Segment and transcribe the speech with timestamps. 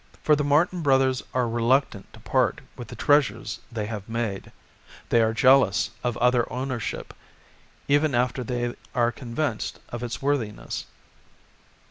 [0.23, 4.51] For the Martin Brothers are reluctant to part with the treasures they have made;
[5.09, 7.13] they are jealous of other ownership
[7.87, 10.87] even after they are convinced of its worthiness.